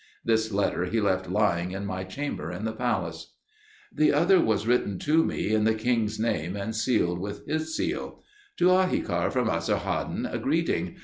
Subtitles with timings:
[0.25, 3.35] This letter he left lying in my chamber in the palace.
[3.93, 8.23] The other was written to me in the king's name, and sealed with his seal,
[8.57, 10.95] "To Ahikar from Esarhaddon, greeting!